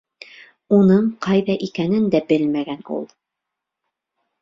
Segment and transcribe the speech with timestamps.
[0.77, 3.09] —Уның ҡайҙа икәнен дә белмәгән ул.